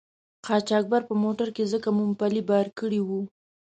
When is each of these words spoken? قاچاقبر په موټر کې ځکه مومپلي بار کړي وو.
قاچاقبر 0.45 1.01
په 1.09 1.13
موټر 1.23 1.47
کې 1.55 1.63
ځکه 1.73 1.87
مومپلي 1.97 2.41
بار 2.49 2.67
کړي 2.79 2.99
وو. 3.07 3.21